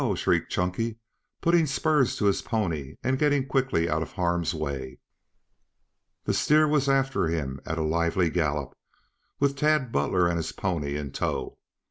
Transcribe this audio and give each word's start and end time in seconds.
shrieked 0.15 0.51
Chunky, 0.51 0.97
putting 1.41 1.67
spurs 1.67 2.15
to 2.15 2.25
his 2.25 2.41
pony 2.41 2.95
and 3.03 3.19
getting 3.19 3.45
quickly 3.45 3.87
out 3.87 4.01
of 4.01 4.13
harm's 4.13 4.51
way. 4.51 4.97
The 6.23 6.33
steer 6.33 6.67
was 6.67 6.89
after 6.89 7.27
him 7.27 7.61
at 7.67 7.77
a 7.77 7.83
lively 7.83 8.31
gallop, 8.31 8.75
with 9.39 9.55
Tad 9.55 9.91
Butler 9.91 10.25
and 10.27 10.37
his 10.37 10.53
pony 10.53 10.97
in 10.97 11.11
tow. 11.11 11.55